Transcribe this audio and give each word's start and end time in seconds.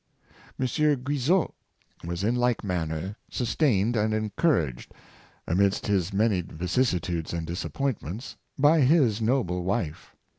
M. 0.59 0.65
Guizot 0.65 1.53
was 2.03 2.23
in 2.23 2.33
like 2.33 2.63
manner 2.63 3.15
sustained 3.29 3.95
and 3.95 4.15
encour 4.15 4.67
aged, 4.69 4.95
amidst 5.47 5.85
his 5.85 6.11
many 6.11 6.41
vicissitudes 6.41 7.33
and 7.33 7.45
disappointments, 7.45 8.35
by 8.57 8.79
his 8.79 9.21
noble 9.21 9.63
wife. 9.63 10.15